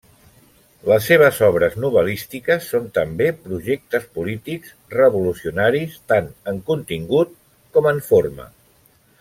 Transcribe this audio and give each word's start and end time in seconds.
Les 0.91 1.03
seves 1.09 1.41
obres 1.47 1.75
novel·lístiques 1.83 2.65
són 2.71 2.87
també 2.95 3.27
projectes 3.43 4.09
polítics, 4.21 4.73
revolucionaris, 4.97 6.01
tant 6.15 6.33
en 6.53 6.67
contingut 6.73 7.39
com 7.77 7.93
en 7.95 8.03
forma. 8.13 8.51